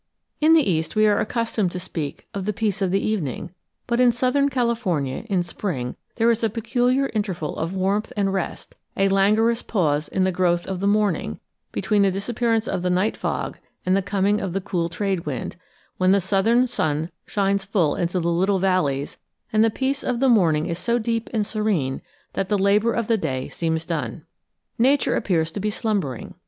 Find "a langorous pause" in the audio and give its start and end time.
8.97-10.07